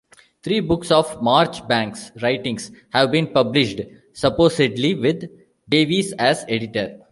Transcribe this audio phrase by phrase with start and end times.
[0.41, 3.81] Three books of Marchbanks' writings have been published,
[4.13, 5.25] supposedly with
[5.69, 7.01] Davies as editor.